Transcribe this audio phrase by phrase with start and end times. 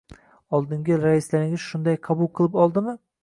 [0.59, 2.97] —Oldingi raislaringiz shunday qabul qilib oldimi?